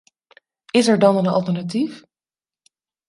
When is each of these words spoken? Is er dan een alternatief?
Is 0.71 0.87
er 0.87 0.99
dan 0.99 1.17
een 1.17 1.27
alternatief? 1.27 2.03